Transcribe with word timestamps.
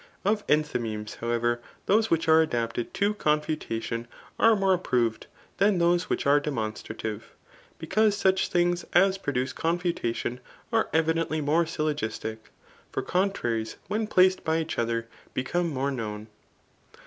Of 0.25 0.43
enthymemes, 0.47 1.17
however, 1.17 1.61
those 1.85 2.09
which 2.09 2.27
are 2.27 2.41
adapted 2.41 2.91
to 2.95 3.13
confutadon 3.13 4.07
are 4.39 4.55
more 4.55 4.73
ap 4.73 4.83
proved, 4.83 5.27
than 5.57 5.77
those 5.77 6.09
which 6.09 6.25
are 6.25 6.39
demonstrative; 6.39 7.35
becaose 7.79 8.13
such 8.15 8.47
things 8.47 8.83
as 8.93 9.19
produce 9.19 9.53
confutation 9.53 10.39
are 10.73 10.89
evidently 10.91 11.39
more 11.39 11.67
syllogistic; 11.67 12.49
for 12.91 13.03
contraries 13.03 13.77
when 13.89 14.07
placed 14.07 14.43
by 14.43 14.57
each 14.57 14.79
other 14.79 15.07
become 15.35 15.69
more 15.69 15.91
known. 15.91 16.25